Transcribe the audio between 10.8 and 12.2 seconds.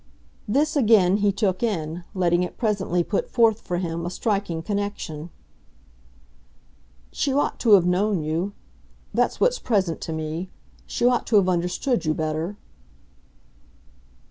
She ought to have understood you